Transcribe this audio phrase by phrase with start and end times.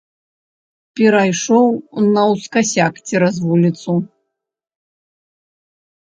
[0.99, 1.67] Перайшоў
[2.15, 3.91] наўскасяк цераз вуліцу.